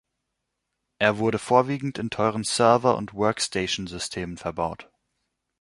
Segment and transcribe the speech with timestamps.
[0.97, 4.89] Er wurde vorwiegend in teuren Server- und Workstation-Systemen verbaut.